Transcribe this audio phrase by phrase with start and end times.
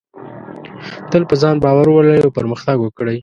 [1.11, 3.17] تل په ځان باور ولرئ او پرمختګ وکړئ.